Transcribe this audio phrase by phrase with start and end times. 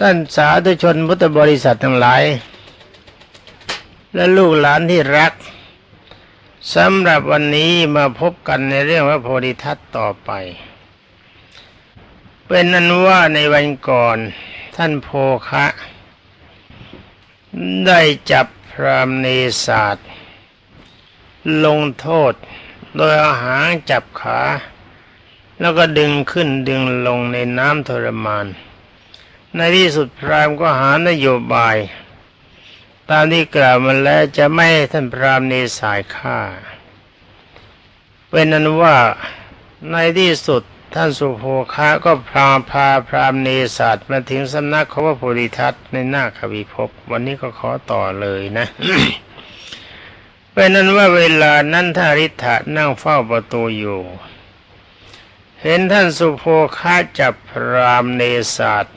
[0.00, 2.22] ท่านสาธุชนพุทธบริษัททั้งหลาย
[4.14, 5.32] และลูกหลานที่รัก
[6.74, 10.30] สำหรับวันนี้มาพบกันในเรื่องพระโพธิทัตต่อไป
[12.46, 14.18] เป็นนั้นว่าในวันก่อน
[14.76, 15.08] ท่านโพ
[15.48, 15.66] คะ
[17.86, 18.00] ได้
[18.30, 19.26] จับพรามเน
[19.66, 20.06] ศาสตร์
[21.64, 22.32] ลงโทษ
[22.96, 24.40] โดยอาหางจับขา
[25.60, 28.46] แล้วก็ดึงขึ้นดึงลงในน้ำทรมาน
[29.56, 31.76] ในที่สุดพรามก็หานโยบาย
[33.10, 36.38] ตามที่กล่าวมาแล้วจะไม่ให้ท่านพรามเนสายฆ่า
[38.30, 38.96] เป็นนั้นว่า
[39.90, 40.62] ในที่สุด
[40.94, 41.44] ท่านสุโภ
[41.74, 48.66] คาก็พาพาพรามเนศาสตร์มาถึงสำนักของพระโพธิทัตในหน้าควิภพวันนี้ก็ขอต่อเลยนะ
[50.52, 54.00] เป็นนั้นว่าเวลานั้นท่าริธะนั่งเฝ้าประตูอยู่
[55.62, 56.44] เห็นท่านสุโภ
[56.78, 58.22] คาจับพรามเน
[58.56, 58.96] ศาสตร์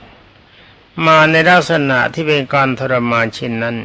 [1.05, 3.77] มาในลักษณะที่เป็นการทรมานเช่นนั้น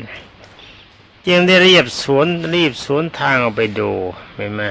[1.26, 3.90] จึงได้เรียบสวนรีบสวนทางออกไปดู
[4.34, 4.62] เห็นไหม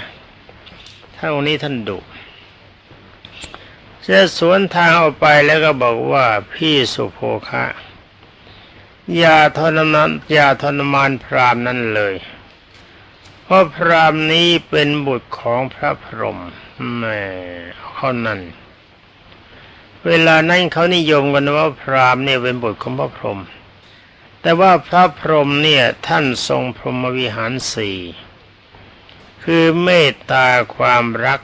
[1.16, 1.98] ถ้าองนี้ท่านดุ
[4.08, 7.66] จะสวนทางออกไปแล้วก็บอกว่าพี่สุโภคะ
[9.18, 12.16] อย่าทรมานอย่าทรมานพรามนั้นเลย
[13.44, 16.40] เพราะพรามนี้เป็นบุตรของพระพรหม
[16.98, 17.22] แม่
[17.94, 18.40] เขานั่น
[20.08, 23.42] เวลานั้นเขานิยมกันว่าพรามเนี่ยเป็นบุตรของพระพรหม
[24.42, 28.00] แต่ว่าพระพรหมเนี่ยท่านทรงพรหมวิหารสี่
[29.44, 31.42] คือเมตตาความรัก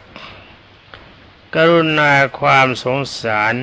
[1.55, 3.55] กรุณาความสงสาร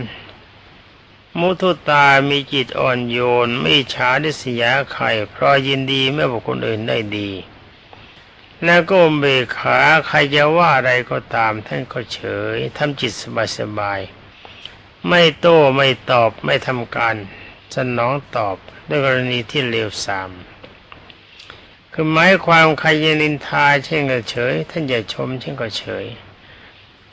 [1.38, 7.30] มุทุตามีจิตอ่อนโยน ไม่ฉาดิสยาใครเพราะยินดีเมื่อบุคคลอื่นได้ดี
[8.64, 12.20] แล้วก็เบกขาใครจะว่าอะไรก็ตามท่านก็เฉ
[12.54, 13.12] ยทำจิต
[13.58, 14.23] สบายๆ
[15.08, 17.14] ไม่โต้ไม่ตอบไม่ทำการ
[17.74, 18.56] สนองตอบ
[18.88, 20.30] ด้วยกรณีที่เลวทราม
[21.92, 26.06] คือหมายความใครยนินทาเช่นก็เฉย ท่านอย่าชมเช่นก็เฉย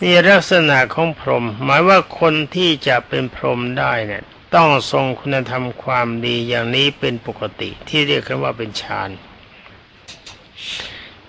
[0.02, 4.24] นี่ลักษณะของพรหมหมายว่าคนที่จะเป็นพรหมได้เนี่ย
[4.56, 9.10] ต้องทรงคุณธรรมความดีอย่างนี้เป็นปกติที่เรียกกันว่าเป็นฌาน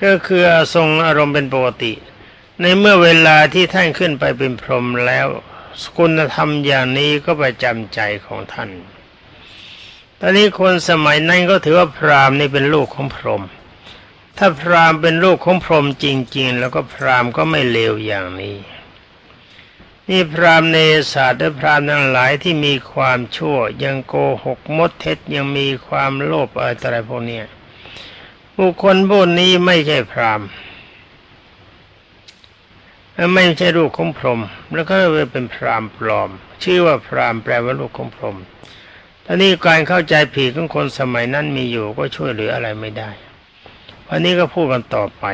[0.02, 0.42] ก็คือ
[0.74, 1.92] ทรงอารมณ์เป็นปกติ
[2.60, 5.28] ในเมื่อเวลาที่ท่านขึ้นไปเป็นพรหมแล้ว
[5.96, 8.70] คุณธรรมอย่างนี้ก็ประจำใจของท่าน
[10.18, 13.42] ตอนนี้คนสมัยนั้นก็ถือว่าพราหมณ์นี่เป็นลูกของพรหม
[14.38, 16.06] ถ้าพราหมณ์เป็นลูกของพรหมจ
[16.36, 18.56] ริง ๆ แล้วก็พราหมณ์ก็ไม่เลวอย่างนี้
[20.08, 20.78] นี่พราหมณ์ใน
[21.12, 27.40] ศาสตร์และพราหมณ์ทั้งหลายที่มีความชั่ว ยังโกหกมดเท็จยังมีความโลภอะไรพวกนี้
[28.56, 30.48] บุคคลพวกนี้ไม่ใช่พราหมณ์
[33.34, 34.40] ไม่ใช่ลูกของพรหม
[34.74, 36.30] แล้วก็เลยเป็นพรามปลอม
[36.62, 38.36] ชื่อว่าพรามแปลว่าลูกของพรหม
[39.24, 43.10] ตอนนี้การเข้าใจผิดของคนสมัยนั้นมีอยู่ก็ช่วยเหลืออะไรไม่ได้
[44.08, 45.24] วันนี้ก็พูดกันต่อไป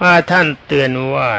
[0.00, 1.30] ว่าท่านเตือนว่า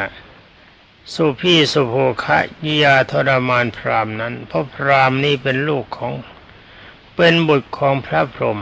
[1.13, 2.39] สุพี่สุโภคะ
[2.83, 6.13] ยาทรมานพรามนั้น เพราะพรามนี้เป็นลูกของ
[7.15, 8.59] เป็นบุตรของพระพรหม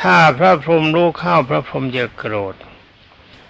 [0.00, 2.54] ถ้าพระพรหมรู้เข้าพระพรหมจะโกรธ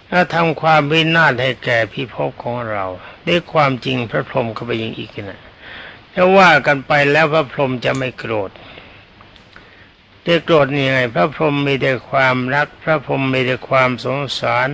[0.09, 2.85] และทำความวินาศให้แก่พิภพของเรา
[3.27, 5.41] ด้วยความจริงพระพรหมก็ไปยิงอีกนะ
[6.13, 8.51] ถ้าว่ากันไปแล้วพระพรหมจะไม่โกรธ
[10.25, 14.69] จะโกรธยังไง พระพรหมมีแต่ความรัก พระพรหมมีแต่ความสงสาร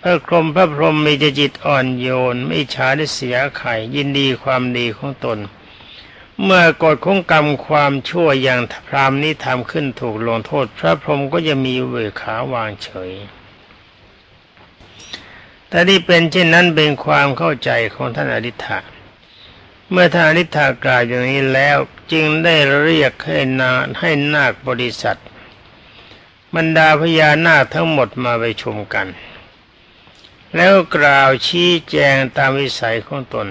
[0.00, 5.38] พระพรหมพระพรหมมีแต่จิตอ่อนโยน ไม่ฉาได้เสียไข่ยินดีความดีของตน
[6.42, 13.12] เมื่อกฎของกรรมความชั่วอย่างพรามนี้ทำขึ้นถูกลงโทษ พระพรหมก็จะมีเวขาวางเฉย
[15.72, 18.78] แต่ที่เป็นเช่นนั้นเป็นความเข้าใจของท่านอริ t ะ
[19.90, 21.78] เมื่อท่านอนิธากล่าวอย่างนี้แล้ว
[22.12, 25.18] จึงได้เรียกให้นาให้นาคบริษัท
[26.54, 29.06] บรรดาพญานาคทั้งหมดมาไปชมกัน
[30.56, 33.48] แล้วกล่าวชี้แจงตามวิสัยของตน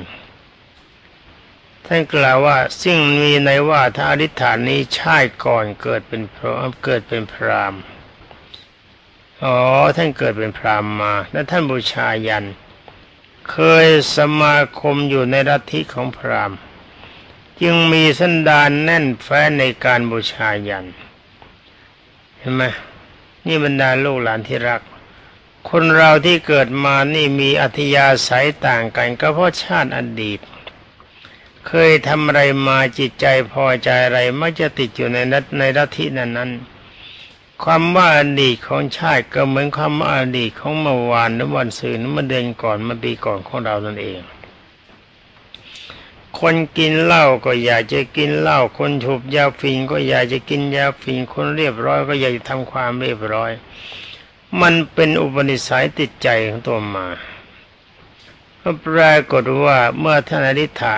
[1.86, 6.47] ท่านกล่าวว่าสิ่งมีในว่าถ้าอธิษฐานนี้ชาติก่อนเกิดเป็นพร
[6.84, 7.76] เกิดเป็นพราม
[9.46, 9.58] อ๋อ
[9.97, 12.46] ท่านเกิดเป็นพรามมา แล้วท่านบูชายัน
[13.52, 16.58] เคยสมาคมอยู่ในรัฐิของพราหมณ์
[17.61, 20.85] จึงมีสันดานแน่นแฟ้นในการบูชายัน
[22.38, 22.64] เห็นไหม
[23.46, 24.82] นี่บรรดาลูกหลานที่รัก
[25.70, 30.40] คนเราที่เกิดมานี่มีอัธยาศัยต่างกันก็เพราะชาติอดีต
[31.67, 36.52] เคยทำอะไรมาจิตใจพอใจอะไรมักจะติดอยู่ในนัในรัฐินั้นนั้น
[37.63, 44.22] ความว่าอดีตของชาติก็เหมือนความว่าอดีตของเมื่อวานหรือวันสื่นเมื่อเดือนก่อนเมื่อปีก่อนของเรานั่นเอง
[46.37, 53.52] คคนกินเหล้าก็อยากจะกินเหล้าคนถูกยาฝิ่นก็อยากจะกินยาฝิ่นคนเรียบร้อยก็อยากจะทำความเรียบร้อย
[54.61, 57.08] มันเป็นอุปนิสัยติดใจของตัวมา
[58.61, 60.96] ก็ปรากฏว่าเมื่อท่านอริ t ะ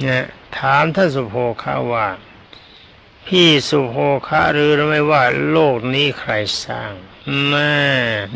[0.00, 0.24] เนี่ย
[0.58, 2.06] ถามท่านสุโภคาว่า
[3.26, 3.96] พี่สุโภ
[4.28, 6.32] คะหรือไม่ว่าโลกนี้ใคร
[6.64, 6.92] สร้าง
[7.48, 7.72] แม่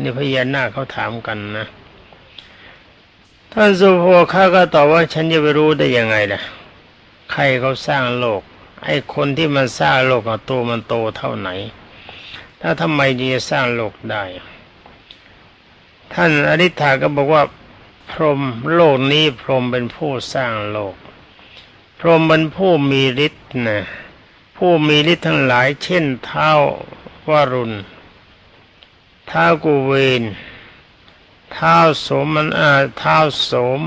[0.01, 1.65] นี่พญานาคเขาถามกันนะ
[3.53, 6.41] ท่านสุโภคะก็ตอบว่าฉันจะไปรู้ได้ยังไงล่ะ
[7.31, 8.41] ใครเขาสร้างโลก
[8.85, 11.49] ไอ้คนที่มันสร้างโลกตัวมันโตเท่าไหน
[12.61, 14.23] ถ้าทำไมจะสร้างโลกได้
[16.13, 17.43] ท่านอริ t าก็บอกว่า
[18.09, 18.41] พรหม
[18.73, 20.95] โลกนี้พรหมเป็นผู้สร้างโลก
[21.99, 23.81] พรหมเป็นผู้มีฤทธิ์นะ
[24.63, 26.49] ผู้มีฤทธิ์ทั้งหลายเช่นเท้า
[27.29, 27.73] วารุณ
[29.27, 30.23] เท้ากุเวน
[31.53, 31.75] เท้า
[32.05, 33.17] สมันอาเท้า
[33.49, 33.79] สม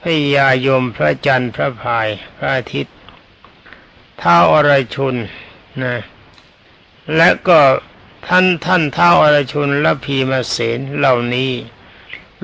[0.00, 0.02] พ
[0.36, 2.96] ยายมพระจันทร์พระพายพระอาทิตย์
[4.18, 5.16] เท้าอรชุน
[5.82, 5.94] นะ
[7.16, 7.60] และก็
[8.26, 11.52] ท่านท่านเท้าอรชุนและพีมาเสนเหล่านี้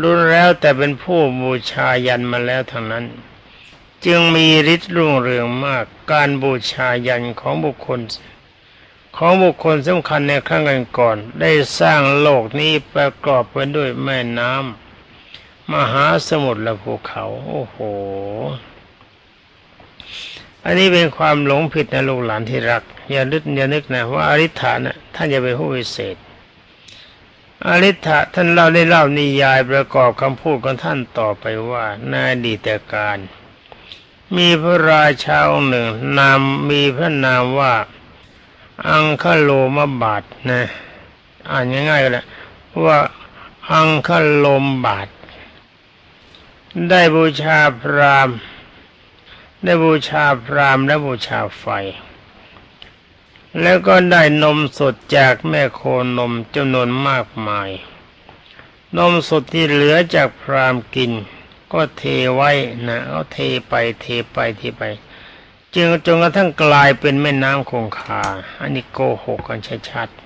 [0.00, 3.04] รุนแล้วแต่เป็นผู้บูชายันมาแล้วทางนั้น
[4.04, 8.00] จึงมีฤทธิ์รุ่งเรืองมาก การบูชายันของบุคคล
[9.16, 10.62] ของบุคคลสำคัญในครั้ง
[10.98, 11.50] ก่อน ได้
[11.80, 17.76] สร้างโลกนี้ประกอบไปด้วยแม่น้ำมหาสมุทรและภูเขา โอ้โห
[20.64, 26.16] อันนี้เป็นความหลงผิดนะลูกหลานที่รัก อย่าลึกอย่านึกนะว่าอริ t านะท่านจะเป็นผู้วิเศษ
[27.66, 33.18] อริ t ะท่านเล่าได้เล่านิยายประกอบคำพูดของท่านต่อไปว่าในอดีแต่การ
[34.36, 35.86] มีพระราชาองค์หนึ่ง
[36.18, 36.40] นาม
[36.70, 37.74] มีพระนามว่า
[38.88, 40.62] อังคโลมบาทนะ
[41.50, 42.26] อ่านง่ายๆก็แล้ว
[42.84, 42.98] ว่า
[43.72, 45.08] อังคโลมบาท
[46.88, 48.28] ได้บูชาพราม
[49.64, 51.64] ได้บูชาพรามและบูชาไฟ
[53.62, 55.80] แล้วก็ได้นมสดจากแม่โค
[56.18, 57.70] นมจำนวนมากมาย
[58.96, 61.12] นมสดที่เหลือจากพรามกิน
[61.72, 62.04] ก็เท
[62.34, 62.50] ไว้
[62.88, 63.38] นะเอาเท
[63.68, 64.82] ไปเทไปเทไป
[65.74, 68.22] จึงจนกระทั่งกลายเป็นแม่น้ำคงคา
[68.60, 69.58] อันนี้โกหกกัน
[69.90, 70.18] ชัดๆ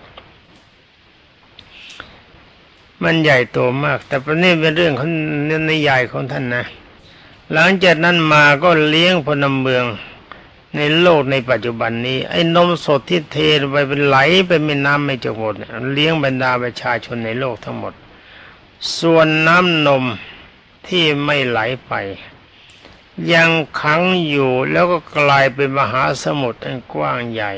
[3.02, 5.10] มันใหญ่โตมาก แต่ประเด็นเป็นเรื่องของ
[5.70, 6.64] นิยายของท่านนะ
[7.52, 9.84] หลังจากนั้นมาก็เลี้ยงพลเมือง
[10.76, 13.36] ในโลกในปัจจุบันนี้ ไอ้นมสดที่เท
[13.72, 14.16] ไปเป็นไหล
[14.46, 15.54] ไปไม่น้ำไม่จบหมด
[15.92, 17.94] เลี้ยงบรรดาประชาชนในโลกทั้งหมด
[18.98, 20.04] ส่วนน้ำนม
[20.88, 21.92] ที่ไม่ไหลไป
[23.32, 23.50] ยัง
[23.80, 27.52] ขังอยู่แล้วก็กลายเป็นมหาสมุทรอันกว้างใหญ่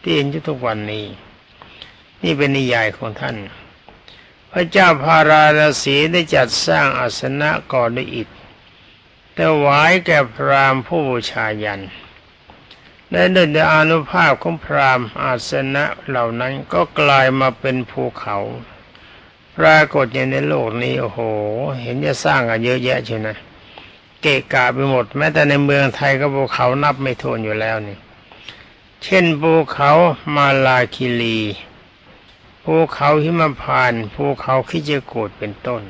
[0.00, 1.06] ที่เห็นอยู่ทุกวันนี้
[2.22, 3.36] นี่เป็นนิยายของท่าน
[4.50, 8.28] พระเจ้าพาราณสีได้จัดสร้างอาสนะก่อนด้วยอิฐ
[9.34, 11.82] แต่หวายแก่พรามผู้บูชายัน
[13.10, 18.38] และด้วยอานุภาพของพรามอาสนะเหล่านั้นก็กลายมาเป็นภูเขา
[19.58, 21.20] ปรากฏอย่างในโลกนี้โอ้โห
[21.80, 23.36] เห็นจะสร้างกันเยอะแยะเชียวนะ
[24.22, 27.96] เกะกะไปหมด แม้แต่ในเมืองไทยก็ภูเขานับไม่ถ้วนอยู่แล้วนี่
[29.02, 29.90] เช่นภูเขา
[30.34, 31.38] มาลาคิลี
[32.64, 35.82] ภูเขาหิมพานภูเขาคิจกูดเป็นต้น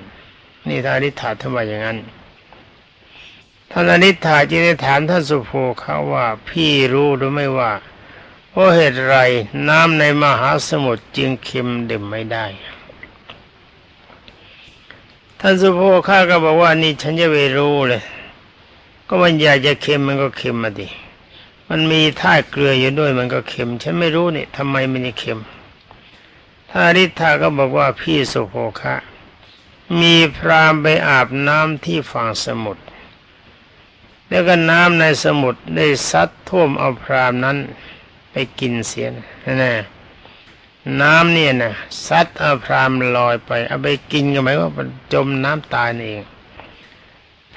[0.69, 1.99] นี่ท่านิถาทำไมอย่างนั้น
[3.71, 7.73] ท่านอนิถาจึงได้ถามท่านสุโภเขาว่าพี่รู้หรือไม่ว่า
[8.51, 9.17] เพราะเหตุไร
[9.69, 12.46] น้ำในมหาสมุทรจึงเค็มดื่มไม่ได้
[15.40, 18.02] ท่านสุโภคาก็บอกว่านี่ฉันจะไปรู้เลย
[19.06, 20.88] ก็มันอยากจะเค็มมันก็เค็มมาดิ
[21.69, 25.38] มันมีท่าเกลืออยู่ด้วยมันก็เค็ม ฉันไม่รู้นี่ทำไมมันจะเค็ม
[26.69, 28.94] ท่านอนิถาก็บอกว่าพี่สุโภคะ
[30.00, 32.82] มีพรามไปอาบน้ำที่ฝั่งสมุทร
[34.28, 37.56] แล้วก็น้ำในสมุทรได้ซัดท่วมเอาพรามนั้น
[38.31, 39.06] ไปกินเสีย
[39.44, 39.72] นะนะ
[41.00, 41.74] น้ำเนี่ยนะ
[42.06, 44.70] ซัดอาพรามลอยไป เอาไปกินก็หมายว่า
[45.12, 46.22] จมน้ำตายเอง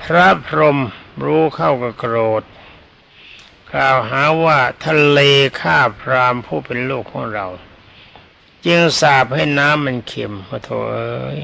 [0.02, 0.78] พระพรหม
[1.24, 2.44] รู้เข้ากับโกรธ
[3.72, 5.20] กล่าวหาว่าทะเล
[5.62, 7.48] ฆ่าพรามผู้เป็นลูกของเรา
[8.66, 11.40] จึงสาบให้น้ำมันเค็มพระโถเอ้ย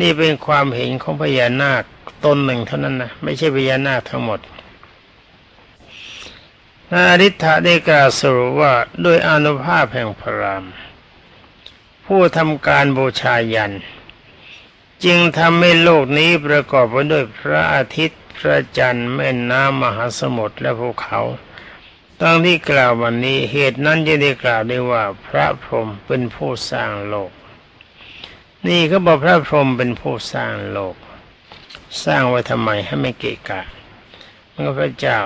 [0.00, 1.84] นี่เป็นความเห็นของพญานาค
[2.24, 4.40] ตนหนึ่งเท่านั้นนะไม่ใช่พญานาคทั้งหมด
[6.92, 8.72] นาริ t ะได้กล่าวสรุปว่า
[9.04, 10.64] ด้วยอนุภาพแห่งพระราม
[12.12, 13.74] ผู้ทำการบูชายัน
[15.04, 21.20] จึงทำให้โลกนี้ประกอบไปด้วยพระอาทิตย์พระจันทร์แม่น้ำมหาสมุทรและภูเขา
[22.20, 27.30] ตั้งที่กล่าววันนี้เหตุนั้นจะได้กล่าวได้ว่าพระพรหมเป็นผู้สร้างโลก
[28.66, 30.96] นี่เขาบอกพระพรหมเป็นผู้สร้างโลก
[32.04, 33.60] สร้างไว้ทำไมให้ไม่เกะกะ
[34.52, 35.20] มันก็พระเจ้า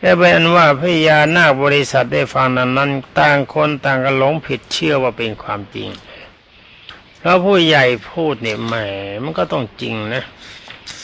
[0.00, 5.88] และเป็นอันว่าพญานาคบริษัทได้ฟังนั้นนั้นต่างคนต่างก็หลงผิดเชื่อว่าเป็นความจริง
[7.18, 8.74] เพราะผู้ใหญ่พูดเนี่ยแหม
[9.22, 10.24] มันก็ต้องจริงนะ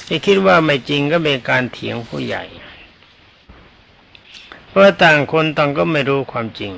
[0.06, 2.44] ที่คิดว่าไม่จริงก็เป็นการเถียงผู้ใหญ่
[4.68, 6.72] เพราะต่างคนต่างก็ไม่รู้ความจริง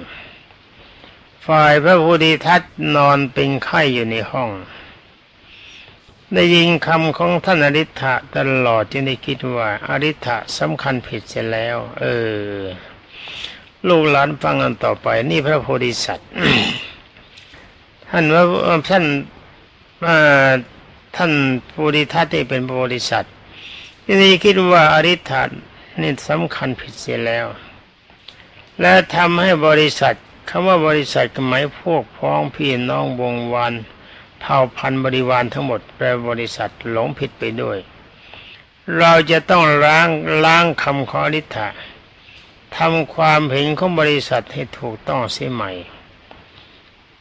[1.46, 2.62] ฝ่ายพระโพธิทัต
[2.96, 4.50] นอนเป็นไข้อยู่ในห้อง
[6.34, 12.04] ได้ยินคำของท่านอริ t ะตลอดจึงได้คิดว่าอริ t ะสำคัญผิดเสียแล้ว เอ
[12.58, 12.60] อ
[13.88, 16.28] ลูกหลานฟังกันต่อไป นี่พระโพธิสัตว์
[18.10, 18.42] ท่านว่า
[18.88, 19.04] ท่าน
[21.16, 21.32] ท่าน
[21.68, 23.32] โพธิทัตที่เป็นโพธิสัตว์
[24.04, 25.42] ที่นี่คิดว่าอริ t ะ
[26.00, 27.46] นี่สำคัญผิดเสียแล้ว
[28.80, 30.14] และทำให้บริษัท
[30.48, 33.74] คำว่าบริษัทหมายพวกพ้องพี่น้องวงวาน
[34.42, 37.78] เผ่าพันธุ์บริวารทั้งหมดแปลบริษัทหลงผิดไปด้วย
[38.98, 40.08] เราจะต้องล้าง
[40.44, 41.68] ล้างคำขอริ t ะ
[42.76, 45.72] ทำความเห็นของบริษัทให้ถูกต้องเสียใหม่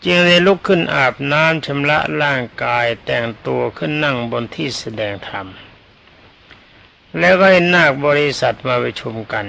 [0.05, 5.47] จึงได้ลุกขึ้นอาบน้ำชำระร่างกายแต่งตัวขึ้นนั่งบนที่แสดงธรรม
[7.19, 9.45] แล้วก็ให้นาคบริษัทมาประชุมกัน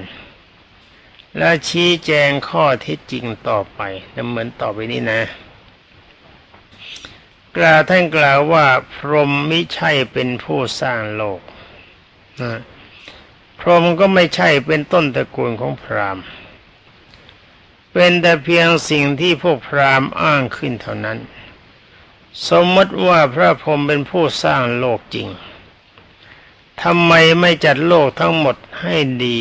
[1.37, 3.81] แล้วชี้แจงข้อเท็จจริงต่อไป
[4.29, 5.21] เหมือนต่อไปนี้นะ
[7.57, 11.41] กล่าวท่านกล่าวว่าพรหมไมิใช่เป็นผู้สร้างโลก
[12.41, 12.61] นะ
[13.61, 16.25] พรหมก็ไม่ใช่เป็นต้นตระกูลของพราหมณ์
[17.93, 21.19] เป็นแต่เพียงสิ่งที่พวกพราหมณ์อ้างขึ้นเท่านั้น
[22.49, 25.29] สมมติว่าพระพรหมเป็นผู้สร้างโลกจริง
[26.83, 29.41] ทำไมไม่จัดโลกทั้งหมดให้ดี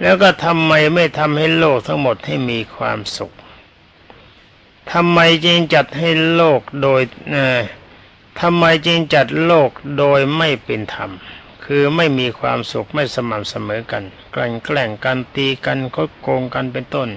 [0.00, 3.34] แล้วก็ทำไมไม่ทำให้โลกทั้งหมดให้มีความสุข
[4.92, 7.00] ทำไมจึงจัดให้โลกโดย
[8.40, 11.10] ทำไมจึงจัดโลกโดยไม่เป็นธรรม
[11.64, 14.04] คือไม่มีความสุขไม่สม่ำเสมอกัน
[14.34, 17.08] กลั่นแกล้งกันตีกันคดโกงกันเป็นต้น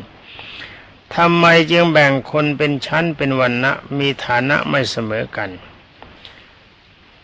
[1.15, 5.51] ทำไมจึงแบ่งคนเป็นชั้นเป็นวันณะมีฐานะไม่เสมอกัน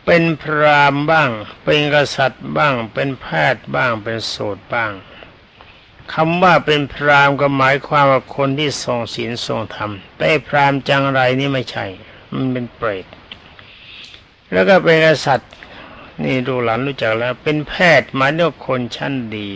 [0.06, 1.30] เป็นพรามบ้าง
[1.64, 4.92] เป็นกษัตริย์บ้าง เป็นแพทย์บ้างเป็นโสดบ้าง
[6.14, 11.86] คำว่าเป็นพรามก็หมายความว่าคนที่ทรงศีลทรงธรรม แต่พรามจังไรนี่ไม่ใช่
[12.34, 13.06] มันเป็นเปรต
[14.52, 15.52] แล้วก็เป็นกษัตริย์
[16.24, 19.52] นี่ดูหลานรู้จักแล้ว เป็นแพทย์หมายถึงคนชั้นดี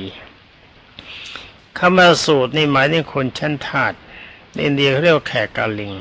[1.77, 3.93] คำว่าสูตรนี่หมายถึงคนชั้นทาต
[4.63, 5.93] อินเดียเขาเรียกแขกกาลิง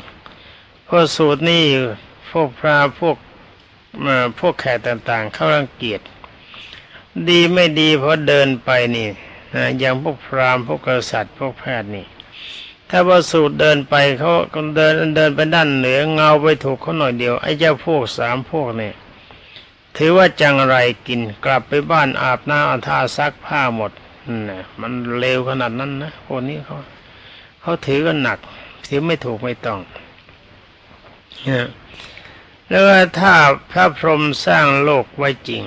[0.87, 1.65] พวกสูตรนี่
[2.31, 3.17] พวกพระพวก
[4.39, 6.01] พวกแขกต่างๆ เข้ารังเกียจ
[7.29, 9.09] ดีไม่ดีเพราะเดินไปนี่
[9.53, 12.07] นะอย่างพวกพราหมณ์พวกกษัตริย์พวกแพทย์นี่
[12.91, 14.33] ถ้าว่าสูตรเดินไปเขา
[14.77, 18.95] เดินเดินไปด้านเหนือเงาไปถูกเขาหน่อยเดียวไอ้เจ้าพวกสามพวกเนี่ย
[19.97, 23.93] ถือว่าจังไรกินกลับไปบ้านอาบน้ำอาท่าซักผ้าหมด
[24.51, 26.77] นะมันเลวขนาดนั้นนะคนนี้เขา
[27.61, 28.39] เขาถือกันหนัก
[28.87, 29.81] ถือไม่ถูกไม่ต้อง
[31.49, 31.69] นะ
[32.69, 32.85] แล้ว
[33.19, 33.33] ถ้า
[33.71, 35.63] พระพรหมสร้างโลกไว้จริง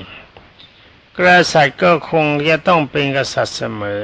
[1.17, 1.21] ก
[1.53, 4.01] ษัตริย์ก็คงจะต้องเป็นกษัตริย์เสมอ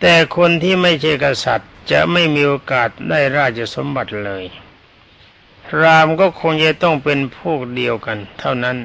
[0.00, 4.44] แต่คนที่ไม่ใช่กษัตริย์จะไม่มีโอกาสได้ราชสมบัติเลย
[5.66, 8.76] พรามก็คงจะต้องเป็นพวกเดียวกัน เท่านั้น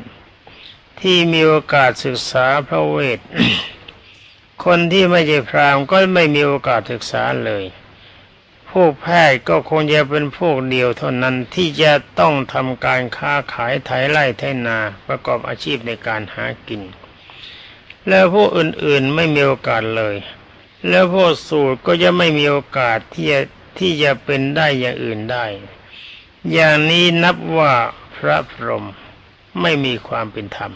[0.99, 3.19] ที่มีโอกาสศึกษาพระเวท
[4.65, 7.63] คนที่ไม่ใช่พรามก็ไม่มีโอกาสศึกษาเลย
[8.71, 16.81] พวกแพทย์ก็คงจะเป็นพวกเดียวเท่านั้นที่จะต้องทำการค้าขายไถไร่ไถนาประกอบอาชีพในการหากิน
[18.07, 20.15] แล้วพวกอื่นๆไม่มีโอกาสเลย
[20.89, 23.41] แล้วพวกสูตรก็จะไม่มีโอกาสที่จะ
[23.79, 25.45] ที่จะเป็นได้อย่างอื่นได้
[26.51, 27.73] อย่างนี้นับว่า
[28.15, 28.85] พระพรหม
[29.61, 30.73] ไม่มีความเป็นธรรม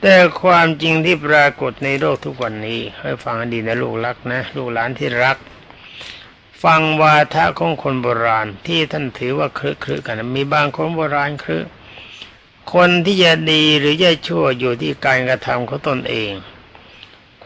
[0.00, 5.36] แต่ความจริงที่ปรากฏในโลกทุกวันนี้ให้ฟังดีนะลูกรักนะ ลูกหลานที่รัก
[6.64, 11.58] ฟังวาทะของคนโบราณที่ท่านถือว่าครึครึกัน มีบางคนโบราณครึ
[12.74, 16.32] คนที่จะดีหรือจะชั่วอยู่ที่การกระทำของตนเอง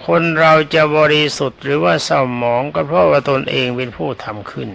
[0.04, 4.70] คนเราจะบริสุทธิ์หรือว่าเศร้าหมองก็เพราะว่าตนเองเป็นผู้ทำขึ้น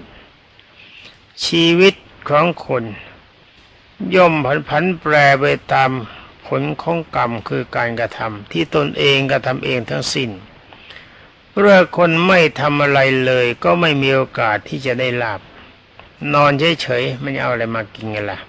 [1.46, 1.94] ชีวิต
[2.30, 2.84] ของคน
[4.16, 5.92] ย่อมผันผันแปรไปตาม
[6.48, 10.30] ผลของกรรมคือการกระทำที่ตนเองกระทำเองทั้งสิ้น
[11.56, 15.42] เมื่อคนไม่ทำอะไรเลยก็ไม่มีโอกาสที่จะได้ลาบ
[16.34, 18.40] นอนเฉยๆไม่เอาอะไรมากินกันละ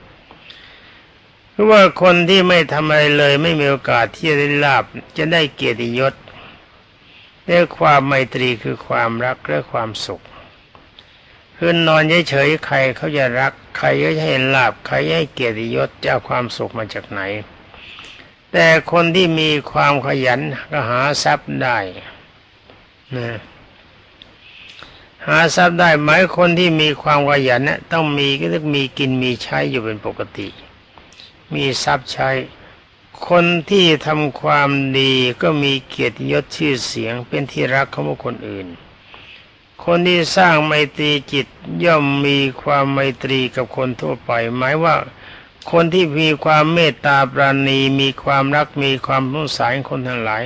[1.51, 4.85] เพราะว่าคนที่ไม่ทำอะไรเลย ไม่มีโอกาสที่จะได้ลาบ
[5.19, 6.15] จะได้เกียรติยศ
[7.47, 10.23] ได้ความไมตรีคือความรักและความสุข
[11.57, 17.21] คือนอนเฉยๆใครเขาจะรัก ใครก็จะให้ลาบใครให้เกียรติยศจะเอาความสุขมาจากไหน
[18.53, 21.79] แต่คนที่มีความขยันก็หาทรัพย์ได้
[23.19, 23.31] นะ
[25.27, 30.49] หาทรัพย์ได้หมายคนที่มีความขยันเนี่ยต้องมีก็ต้องมีกินมีใช้อยู่เป็นปกติ
[31.55, 32.31] มีทรัพย์ใช้
[33.29, 38.67] คนที่ทำความดีก็มีเกียรติยศชื่อเสียงเป็นที่รักของคคลอื่น
[39.85, 41.47] คนที่สร้างไมตรีจิต
[41.85, 44.95] ย่อมมีความไมตรีกับคนทั่วไป หมายว่า
[45.71, 50.43] คนที่มีความเมตตาปราณีมีความรักมีความสงสารคนทั้งหลาย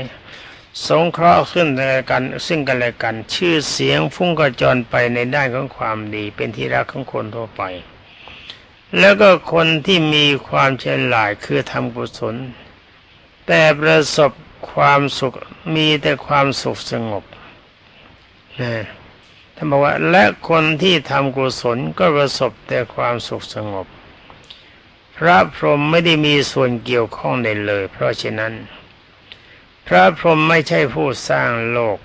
[0.87, 1.69] สงเคราะห์ขึ้น
[2.11, 7.63] กันซึ่งกันและกัน ชื่อเสียงฟุ้งกระจรไปในด้านของความดี เป็นที่รักของคนทั่วไป
[8.99, 10.85] แล้วก็คนที่มีความเฉ
[11.15, 12.35] ลียคือทำกุศล
[13.47, 14.31] แต่ประสบ
[14.73, 15.35] ความสุข
[15.75, 17.25] มีแต่ความสุขสงบ
[18.61, 18.73] นะ
[19.55, 23.87] ท่านบอกว่าและคนที่ทำกุศลก็ประสบแต่ความสุขสงบ
[25.17, 28.53] พระพรหมไม่ได้มีส่วนเกี่ยวข้องใดเลย เพราะฉะนั้น
[29.91, 31.99] พระพรหมไม่ใช่ผู้สร้างโลก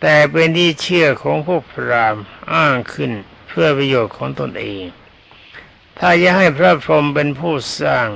[0.00, 3.12] แต่เป็นที่เชื่อของพวกพราหมณ์อ้างขึ้น
[3.48, 4.84] เพื่อประโยชน์ของตนเอง
[5.98, 8.08] ถ้าจะให้พระพรหมเป็นผู้สร้าง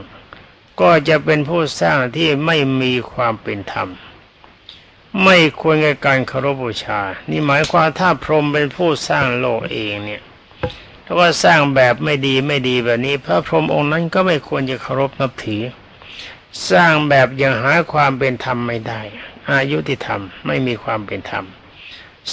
[0.81, 3.89] ก็จะเป็นผู้สร้างที่ไม่มีความเป็นธรรม
[5.25, 7.01] ไม่ควรแก่การเคารพบูชา
[7.31, 10.23] นี่หมายความถ้าพรหมเป็นผู้สร้างโลกเองเนี่ย
[11.05, 15.63] ถ้าว่าสร้างแบบไม่ดีไม่ดีแบบนี้ พระพรหมองค์นั้นก็ไม่ควรจะเคารพนับถือ
[16.71, 19.01] สร้างแบบยังหาความเป็นธรรมไม่ได้
[19.51, 21.45] อายุติธรรมไม่มีความเป็นธรรม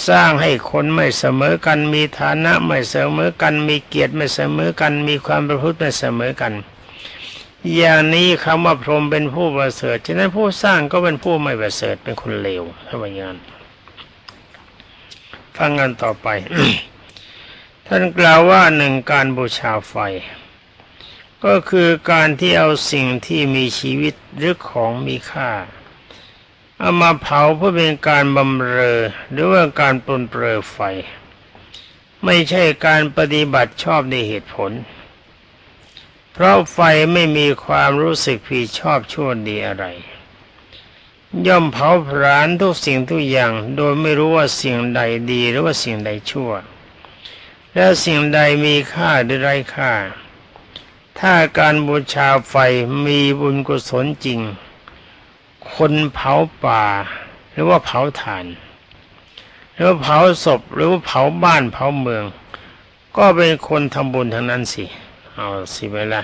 [0.08, 6.52] สร้างให้คนไม่เสมอกันมีฐานะไม่เสมอกัน มีเกียรติไม่เสมอกัน มีความประพฤติไม่เสมอกัน
[7.74, 13.38] อย่างนี้คำว่าพรหมเป็นผู้ประเสริฐฉะนั้นผู้สร้างก็เป็นผู้ไม่ประเสริฐเป็นคนเลวถ้าว่าอย่างนั้น
[15.56, 16.28] ฟังกันต่อไป
[17.86, 19.94] ท่านกล่าวว่าหนึ่งการบูชาไฟ
[21.44, 25.52] ก็คือการที่เอาสิ่งที่มีชีวิตหรือของมีค่า
[26.78, 30.78] เอามาเผาเพื่อเป็นการบำเรอหรือว่าการปนเปลือไฟ
[32.24, 34.72] ไม่ใช่การปฏิบัติชอบในเหตุผล
[36.32, 36.78] เพราะไฟ
[37.12, 39.84] ไม่มีความรู้สึกผิดชอบชั่วดีอะไร
[41.46, 45.00] ย่อมเผาผลาญทุกสิ่งทุกอย่าง โดยไม่รู้ว่าสิ่งใด
[45.32, 46.50] ดีหรือว่าสิ่งใดชั่ว
[47.74, 49.92] แล้วสิ่งใดมีค่าหรือไร้ค่า
[51.18, 52.54] ถ้าการบูชาไฟ
[53.06, 54.40] มีบุญกุศลจริง
[55.72, 56.32] คนเผา
[56.64, 56.82] ป่า
[57.52, 58.44] หรือว่าเผาถ่าน
[59.74, 62.24] หรือว่าเผาศพหรือว่าเผาบ้านเผาเมือง
[63.16, 64.84] ก็เป็นคนทำบุญทั้งนั้นสิ
[65.34, 66.22] เอาสิไปละ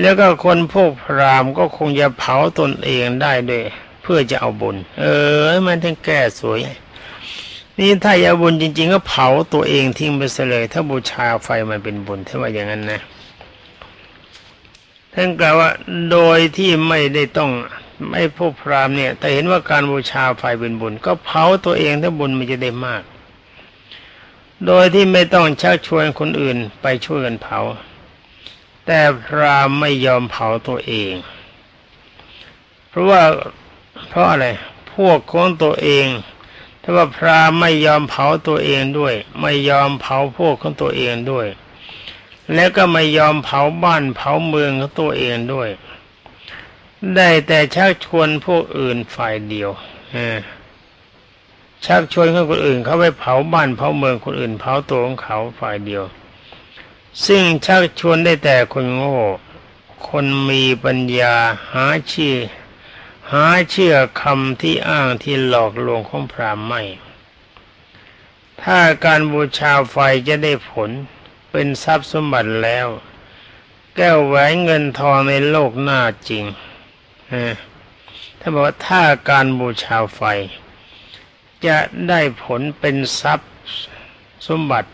[0.00, 3.64] แล้วก็คนพวกพรามก็คงจะเผาตนเองได้ด้วย
[4.02, 5.04] เพื่อจะเอาบุญ เอ
[5.50, 6.60] อมันถึงแก้สวย
[7.78, 13.00] นี่ถ้าอยาบุญจริง ๆ ก็เผาตัวเองทิ้งไปเลย ถ้าบูชาไฟมันเป็นบุญถ้าว่าอย่างนั้นนะ
[15.14, 15.70] ท่านกล่าวว่า
[16.10, 17.50] โดยที่ไม่ได้ต้อง
[18.10, 23.02] ไม่พวกพรามเนี่ย แต่เห็นว่าการบูชาไฟเป็นบุญ ก็เผาตัวเองถ้าบุญมันจะได้มาก
[24.66, 27.58] โดยที่ไม่ต้องชักชวนคนอื่นไปช่วยกันเผา
[28.86, 31.12] แต่พรามไม่ยอมเผาตัวเอง
[32.88, 33.22] เพราะว่า
[34.08, 34.46] เพราะอะไร
[34.92, 36.06] พวกของตัวเอง
[36.82, 41.46] ถ้าว่าพรามไม่ยอมเผาตัวเองด้วย ไม่ยอมเผาพวกของตัวเองด้วย
[42.54, 45.68] แล้วก็ไม่ยอมเผาบ้านเผาเมืองของตัวเองด้วย
[47.16, 49.70] ได้แต่ชักชวนพวกอื่นฝ่ายเดียว
[51.84, 56.04] ชักชวนคนอื่นเขาไปเผาบ้านเผาเมืองคนอื่นเผาตัวของเขาฝ่ายเดียว
[57.26, 59.18] ซึ่งชักชวนได้แต่คนโง่
[60.08, 61.34] คนมีปัญญา
[61.72, 62.36] หาชื่อ
[63.32, 66.82] หาเชื่อคำที่อ้างที่หลอกลวงของพรามไม่
[68.62, 69.96] ถ้าการบูชาไฟ
[70.28, 70.90] จะได้ผล
[71.50, 72.88] เป็นทรัพย์สมบัติแล้ว
[73.96, 76.44] แก้วแหวนเงินทองในโลกหน้าจริง
[78.40, 80.20] ถ้าบอกว่าถ้าการบูชาไฟ
[81.66, 83.50] จะได้ผลเป็นทรัพย์
[84.48, 84.90] สมบัติ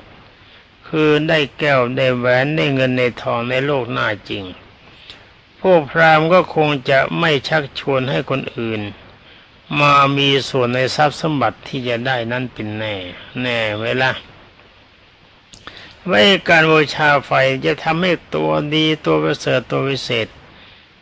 [0.89, 4.45] คือได้แก้วได้แหวนได้เงินในทองในโลกหน้าจริง
[5.61, 8.81] พวกพราหมณ์ก็คงจะไม่ชักชวนให้คนอื่น
[9.81, 12.95] มามีส่วนในทรัพย์สมบัติที่จะได้นั่นเป็นแน่
[13.43, 14.11] แน่เวลา
[16.09, 17.33] ไว้การบูชาไฟ
[17.65, 20.27] จะทำให้ตัวดีตัวประเสริฐตัววิเศษ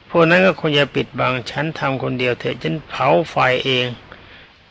[0.09, 3.87] พวกนั้นก็คงจะปิดบังฉันทำคนเดียวเถอะฉันเผาไฟเอง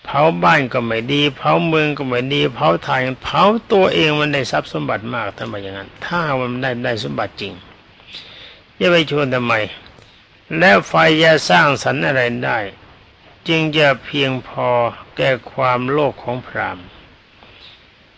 [0.06, 7.54] เผาบ้านก็ไม่ดี เผาเมืองก็ไม่ดี เผาทายเผาตัวเองมันได้ทรัพย์สมบัติมากทำไมอย่างนั้น ถ้ามันได้ได้สมบัติจริง
[8.80, 9.54] จะไปชวนทำไม
[10.60, 10.94] แล้วไฟ
[11.24, 12.60] จะสร้างสรรค์อะไรได้
[13.48, 14.68] จึงจะเพียงพอ
[15.18, 16.80] แก่ความโลภของพราม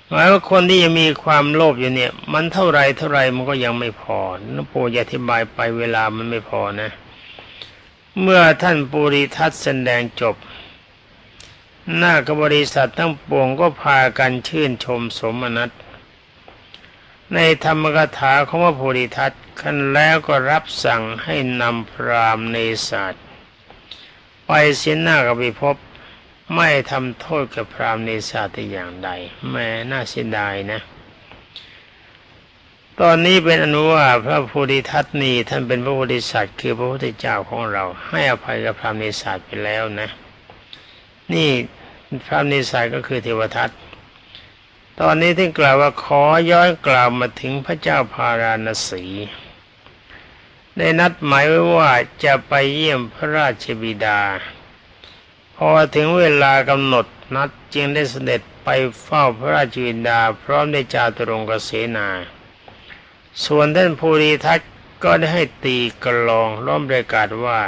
[0.10, 4.40] หมายว่าคนที่ยังมีความโลภอยู่เนี่ย มันเท่าไรเท่าไรมันก็ยังไม่พอน
[4.72, 6.90] ปู่จะอธิบายไปเวลามันไม่พอนะ
[8.22, 10.36] เมื่อท่านปุริทัตแสดงจบ
[11.96, 15.72] หน้ากบริษัททั้งปวงก็พากันชื่นชมสมนัต
[17.34, 23.24] ในธรรมกถาของพระโพธิทัตขั้นแล้วก็รับสั่งให้นำพรามในศาสตร์
[24.46, 25.76] ไปเสียหน้ากับพิภพ
[26.54, 29.10] ไม่ทำโทษกับพรามในศาสตร์อย่างใด
[29.50, 30.80] แม้น่าเสียดายนะ
[33.02, 40.10] ตอนนี้เป็นอนุว่าพระโพธิทัตนีท่านเป็นพระโพธิสัตว์คือพระพุทธเจ้าของเรา ให้อภัยกับพรามในศาสตร์ไปแล้วนะ
[41.34, 41.50] นี่
[42.26, 43.70] พรามในศาสตร์ก็คือเทวทัต
[45.00, 49.04] ตอนนี้ท่านกล่าวว่าขอย้อนกล่าวมาถึงพระเจ้าพาราณสี
[50.78, 51.92] ได้นัดหมายไว้ว่า
[52.24, 54.20] จะไปเยี่ยมพระราชบิดา
[55.58, 58.70] พอถึงเวลากำหนดนัดจึงได้เสด็จไป
[59.02, 62.08] เฝ้าพระราชบิดาพร้อมได้จาตุรงกเสนา
[63.46, 64.60] ส่วนท่านภูริทัต
[65.04, 67.62] ก็ได้ให้ตีกลองร้อมประกาศว่า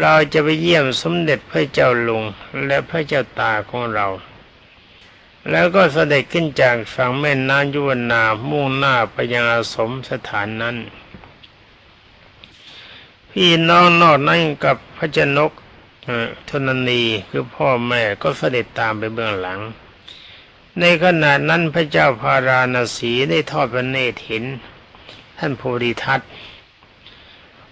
[0.00, 2.22] เราจะไปเยี่ยมสมเด็จพระเจ้าลุง
[2.66, 4.06] และพระเจ้าตาของเรา
[5.50, 10.76] แล้วก็เสด็จขึ้นจากฝั่งแม่น้ำยุวนามุ่งหน้าไปยังอาสมสถานนั้น
[13.30, 15.52] พี่น้องนอกนั้นกับพระเจนก
[16.48, 19.60] ทนนีคือพ่อแม่ก็เสด็จตามไปเบื้องหลัง
[20.80, 24.44] ในขณะนั้นพระเจ้าพาราณสีได้ทอดพระเนตรเห็น
[25.38, 26.20] ท่านโพธิทัต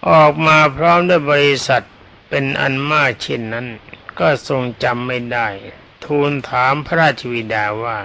[0.08, 1.84] ออกมาพร้อมด้วยบริษัท
[2.28, 3.66] เป็นอันมากเช่นนั้น
[4.18, 5.48] ก็ทรงจำไม่ได้
[6.04, 7.98] ทูลถามพระราชวิดาว่า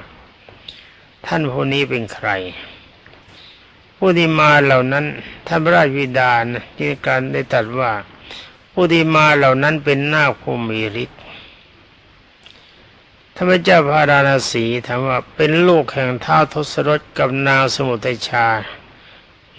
[1.25, 2.29] ท่านผู้นี้เป็นใคร
[3.97, 5.05] ผู้ที่มาเหล่านั้น
[5.47, 7.91] ท่านพระราชวิดานะที่การได้ตัดว่า
[8.77, 11.19] ผู้ที่มาเหล่านั้นเป็นนาคผู้มีฤทธิ์
[13.33, 18.47] ท่านพระเจ้าพาราณสีถามว่าเป็นลูกแห่งท้าวทศรถกับนางสมุทัยชา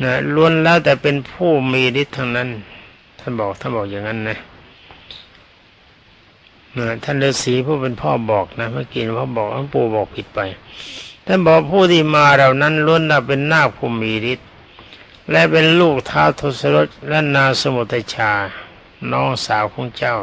[0.02, 2.48] นะล้วนแล้วแต่เป็นผู้มีฤทธิ์ทั้งนั้น
[3.18, 4.38] ท่านบอกท่านบอกอย่างนั้นนะ
[7.04, 10.40] ท่านฤาษีผู้เป็นพ่อบอกนะเมื่อกี้พ่อบอกปู่บอกผิดไป
[11.26, 14.46] ท่านบอกผู้ที่มาเรานั้นล้วนน่ะเป็นนาคภูมิฤทธิ์
[15.30, 18.32] และเป็นลูกท้าวทศรถและนาสมุทชา
[19.12, 20.16] น้องสาวของเจ้า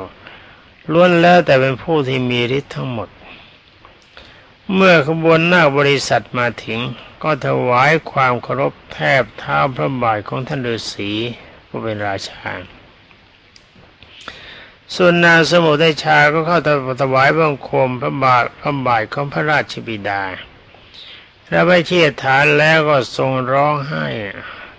[0.92, 3.10] ล้วนแล้วแต่เป็นผู้ที่มีฤทธิ์ทั้งหมด
[4.74, 6.80] เมื่อขบวนหน้าบริษัทมาถึง
[7.24, 11.12] ก็ถวายความเคารพแทบเท้าพระบาทของท่านฤาษี
[11.68, 12.50] ผู้เป็นราชา
[14.96, 16.60] ส่วนนางสมุทัยชาก็เข้า
[17.02, 20.24] ถวายบังคมพระบาทพระบาทของพระราชบิดา
[21.50, 24.06] และไปเชียฐานแล้วก็ทรงร้องไห้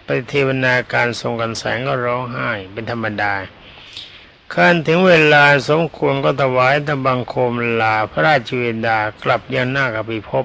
[0.04, 3.32] ไปเทวนาการทรงกันแสงก็ร้องไห้เป็นธรรมดา
[4.52, 10.44] ขั้นถึงเวลาสมควรก็ถวายตบังคมลาพระราชวิดากลับยังหน้ากับพิภพ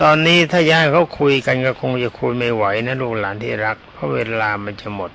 [0.00, 5.10] ตอนนี้ถ้าย้ายเขาคุยกันก็คงจะคุยไม่ไหวนะลูกหลานที่รัก เพราะเวลามันจะหมด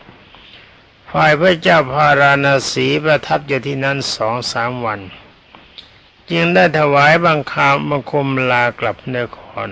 [1.11, 4.99] ฝ่ายพระเจ้าพาราณสีประทับอยู่ที่นั้นสองสามวัน
[6.29, 9.69] จึงได้ถวายบังคามบังคมลากลับนคร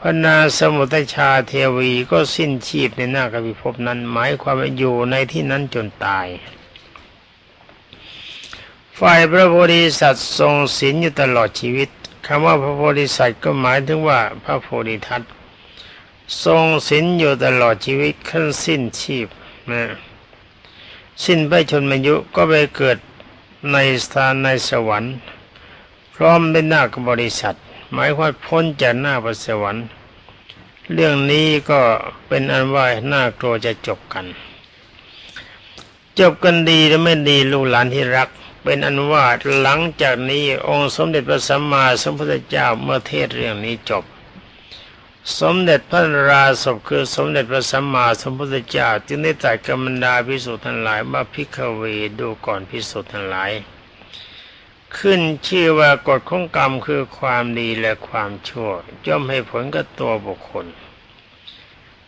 [0.00, 6.26] พระนาสมุทชาเทวีก็สิ้นชีพในหน้ากบิภพนั้นหมายความว่าอยู่ในที่นั้นจนตาย
[9.00, 11.90] ฝ่ายพระโพธิสัตว์ทรงศีลอยู่ตลอดชีวิต
[12.26, 15.22] คำว่าพระโพธิสัตว์ก็หมายถึงว่าพระโพธิทัต
[16.44, 19.26] ทรงศีลอยู่ตลอดชีวิตขั้นสิ้นชีพ
[19.70, 19.82] นะ
[21.24, 22.98] สิ้นไปชนมายุก็ไปเกิด
[23.72, 25.14] ในสถานในสวรรค์
[26.14, 27.56] พร้อมเป็นหน้ากบริษัท
[27.92, 29.86] หมายความพ้นจากหน้าประสวรรค์
[30.92, 31.80] เรื่องนี้ก็
[32.26, 34.26] เป็นอันว่าหน้ากลัวจะจบกัน
[36.18, 38.30] จบกันดีหรือไม่ดีลูกหลานที่รัก
[38.68, 39.26] เป็นอันว่า
[39.62, 44.04] หลังจากนี้องค์สมเด็จพระสัมมาสัมพุทธเจ้าเมื่อเทศเรื่องนี้จบ
[45.40, 51.82] สมเด็จพระราศพคือสมเด็จพระสัมมาสัมพุทธเจ้า จึงได้ตรัสกับรรดาพิสุทธิ์ทั้งหลายว่าพิกเว
[52.20, 53.50] ดูก่อนพิสุทธิ์ทั้งหลาย
[54.98, 58.70] ขึ้นชื่อว่ากฎของกรรมคือความดีและความชั่ว
[59.06, 60.66] ย่อมให้ผลกับตัวบุคคล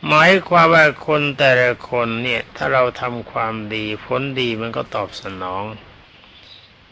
[0.07, 5.65] หมายความว่าคนแต่ละคนเนี่ย ถ้าเราทำความดีผลดีมันก็ตอบสนอง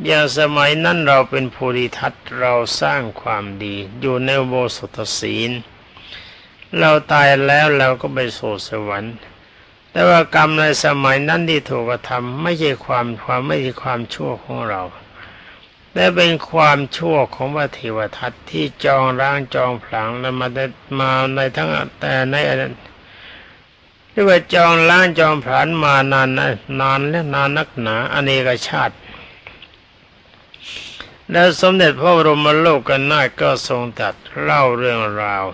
[0.04, 5.50] อย่างสมัยนั้นเราเป็นภูริทัตเราสร้างความดี อยู่ในโบสถศีล
[6.78, 9.14] เราตายแล้วเราก็ไปสู่สวรรค์
[9.90, 14.82] แต่ว่ากรรมในสมัยนั้นที่ถูกกระทำไม่ใช่ความความไม่ใช่ความชั่วของเรา
[15.92, 20.64] แต่เป็นความชั่วของพระเทวทัตที่จองร่างจองผลังแล้วมาได้
[21.00, 21.68] มาในทั้ง
[22.00, 22.58] แต่ในอัน
[24.10, 26.28] เรียกว่าจองล้างจองผลานมานาน
[26.80, 28.96] นานและนานนักหนาอเนกชาติ
[31.32, 35.44] แล้วสมเด็จพระบรมโลกกันนาก็ทรงตัดเล่าเรื่องราว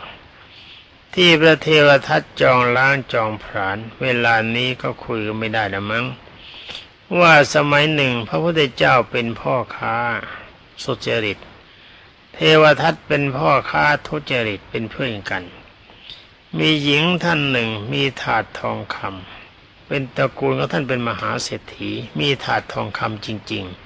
[1.15, 6.05] ที่พระเทวทัตจองล้างจองผราน เวลานี้ก็คุยกันไม่ได้แล้วมั้ง
[7.21, 9.97] ว่าสมัยหนึ่งพระพุทธเจ้าเป็นพ่อค้า
[10.85, 11.39] สุจริต
[12.35, 15.45] เทวทัตเป็นพ่อค้าทุจริตเป็นเพื่อนกัน
[16.59, 23.82] มีหญิงท่านหนึ่งมีถาดทองคำเป็นตระกูลของท่านเป็นมหาเศรษฐี มีถาดทองคำจริง ๆ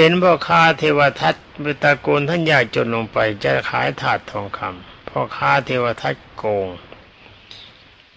[0.00, 6.68] เห็นพ่อค้าเทวทัตเป็นตระกูลท่านยากจนลงไป จะขายถาดทองคำพ่อค้าเทวทัตโกง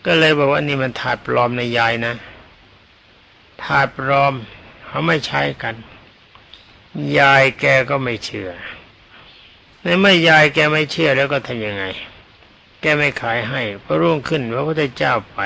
[0.06, 2.16] ก็เลยบอกว่านี่มันถาดปลอมในยายนะ
[3.64, 4.34] ถาดปลอม
[4.88, 5.76] เขาไม่ใช้กัน
[7.20, 8.50] ยายแกก็ไม่เชื่อ
[9.84, 11.84] ในเมื่อยายแกไม่เชื่อแล้วก็ทำยังไง
[12.82, 15.40] แกไม่ขายให้พระรุ่งขึ้นพระพุทธเจ้าไป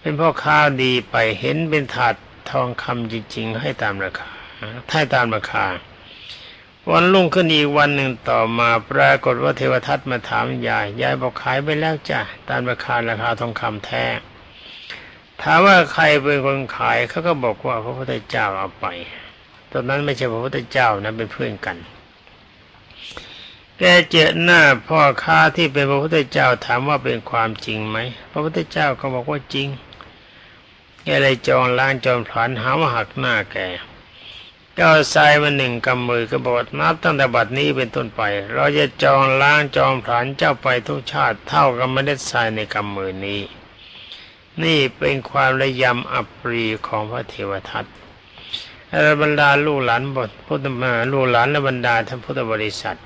[0.00, 2.14] เป็นพ่อค้าดีไปเห็นเป็นถาด
[2.50, 4.39] ทองคำจริง ๆ ให้ตามราคา
[4.90, 5.66] ให้ตามราคา
[6.90, 14.04] วันรุ่งขึ้นอีกวันหนึ่งต่อมาปรากฏว่าเทวทัตมาถามยาย ยายบอกขายไปแล้วจ้ะตามราคาราคาทองคำแท้
[15.42, 18.86] ถามว่าใครเป็นคนขายเขาก็บอกว่าพระพุทธเจ้าเอาไป
[19.72, 21.76] ตอนนั้นไม่ใช่พระพุทธเจ้านะเป็นเพื่อนกัน
[23.78, 27.98] แกเจอหน้าพ่อค้าที่เป็นพระพุทธเจ้าถามว่าเป็นความจริงไหม
[28.32, 29.68] พระพุทธเจ้าก็บอกว่าจริง
[31.04, 33.58] แกเลยจองล้างจองผลานหาว่าหักหน้าแก
[34.80, 38.22] ก็ทรายมาหนึ่งกำมือก็บอกนับตั้งแต่บัดนี้เป็นต้นไป
[38.54, 43.40] เราจะจองล้างจองผลานเจ้าไปทุกชาติเท่ากับไม่ได้ทรายในกำมือนี้
[44.62, 47.84] นี่เป็นความระยำอัปรีของพระเทวทัต
[48.88, 52.98] และบรรดาลูกหลานบทพุทธมาลูกหลานและบรรดาท่านพุทธบริษัท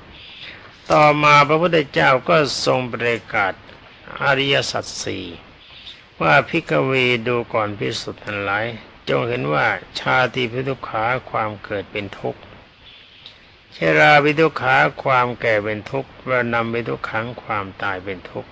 [0.91, 2.35] ต่อมาพระพุทธเจ้าก็
[2.65, 3.53] ทรงประกาศ
[4.23, 5.25] อริยสัจสี่
[6.21, 6.91] ว่าพิกเว
[7.27, 8.65] ดูก่อนพิสุทธิ์ทั้งหลาย
[9.09, 9.65] จงเห็นว่า
[9.99, 12.41] ชาติพิทุขาความเกิดเป็นทุกข์
[13.75, 18.49] ชราพิทุขาความแก่เป็นทุกข์ระนำพิทุขังความตายเป็นทุกข์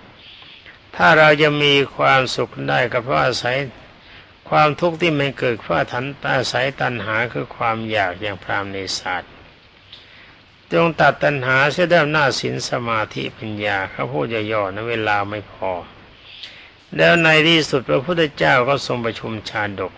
[0.96, 3.58] ถ้าเราจะมีความสุขได้ก็เพราะอาศัย
[4.50, 9.32] ความทุกข์ที่มันเกิดเพราะทันอาศัยตัณหาคือความอยากอย่างพรามในศาสตร์
[10.74, 15.72] จงตัดตัณหาเสียด้หน้าศีลสมาธิปัญญาเขาพูดย่อๆนะเวลาไม่พอ
[16.98, 19.94] แล้วในที่สุดพระพุทธเจ้าก็ทรงประชุมชาดก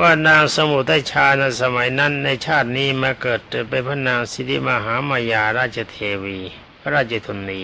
[0.00, 6.38] ว่านางสมุทัยชาในสมัยนั้นในชาตินี้มาเกิดเป็นพระนางสิริมหามายาราชเทวี
[6.80, 7.62] พระราชธนี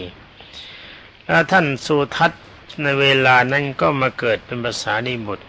[1.27, 2.42] แล้วท่านสุทัศน์
[2.83, 5.47] ในเวลานั้นก็มาเกิดเป็นภาษานิบุตร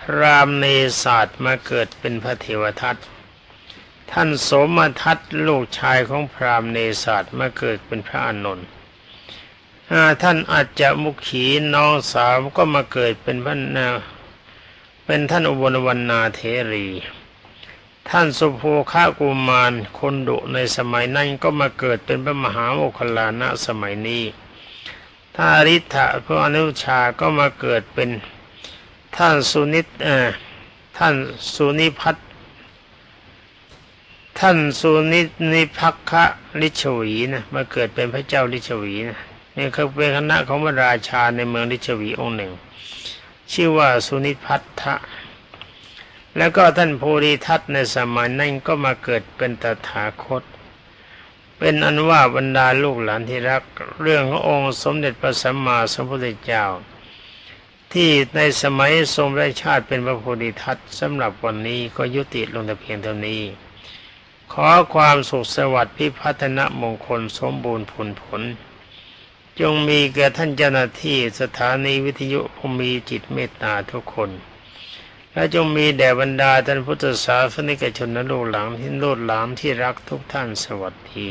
[0.00, 0.64] พรามเน
[1.02, 2.96] ศาสตร์มาเกิดเป็นพระเทวทัต
[4.12, 8.66] ท่านสมทัตลูกชายของพรามเนศาสตร์มาเกิดเป็นพระอานนท์
[10.22, 13.88] ท่านอาจจะมุขีน้องสาวก็มาเกิดเป็นพระนา
[15.10, 16.40] เป็นท่านอุบลวรรณาเท
[16.72, 16.86] รี
[18.08, 24.24] ท่านสุโภคากุมารคนดุในสมัยนั้นก็มาเกิดเป็นพระมหาโมคคลานะสมัยนี้
[25.34, 28.10] ถ้าอริ t ะพระอนุชาก็มาเกิดเป็น
[29.16, 30.28] ท่านสุนิตเออ
[30.98, 31.14] ท่าน
[31.54, 32.16] สุนิพัฒ
[34.38, 35.20] ท่านสุนิ
[35.52, 36.24] นิพักคะ
[36.60, 39.18] ลิชวีนะมาเกิดเป็นพระเจ้าลิชวีนะ
[39.56, 42.52] นี่คือเป็นคณะของพระราชาในเมืองลิชวีองค์หนึ่ง
[43.52, 44.94] ชื่อว่าสุนิพัทธะ
[46.36, 50.42] แล้วก็ท่านโพธิทัตในสมัยนั้นก็มาเกิดเป็นตถาคต
[51.58, 53.62] เป็นอันว่าบรรดาลูกหลานที่รัก
[54.02, 56.64] เรื่องขององค์สมเด็จพระสัมมาสัมพุทธเจ้า
[57.92, 63.42] ที่ในสมัยทรงได้ชาติเป็นพระโพธิทัตสำหรับวันนี้ก็ยุติลงแต่เพียงเท่านี้
[64.52, 68.42] ขอความสุขสวัสดิ์พิพัฒนมงคลสมบูรณ์ผลผล
[69.60, 74.30] จงมีแก่ท่านเจ้าหน้าที่สถานีวิทยุผู้มีจิตเมตตาทุกคน
[75.32, 81.28] และจงมีแด่บรรดาท่านพุทธศาสนิกชนนลูกหลังที่โลดหลามที่รักทุกท่านสวัสดี